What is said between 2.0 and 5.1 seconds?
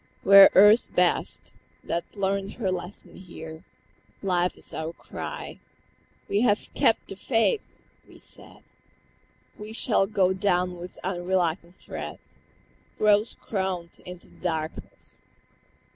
learnt her lesson here. Life is our